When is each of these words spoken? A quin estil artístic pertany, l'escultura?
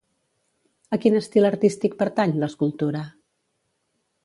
A 0.97 0.97
quin 1.03 1.17
estil 1.19 1.47
artístic 1.51 1.95
pertany, 2.01 2.35
l'escultura? 2.45 3.05